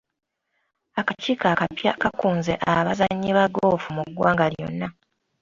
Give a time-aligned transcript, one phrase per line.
[0.99, 4.87] Akakiiko akapya kaakunze abazannyi ba ggoofu mu ggwanga lyonna.